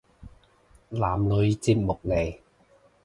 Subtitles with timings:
[0.89, 2.39] 男女節目嚟